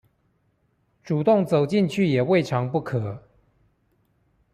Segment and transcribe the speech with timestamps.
[1.03, 3.21] 主動走進去也未嘗不可